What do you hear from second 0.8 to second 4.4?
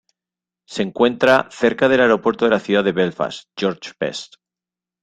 encuentra cerca del Aeropuerto de la Ciudad de Belfast George Best.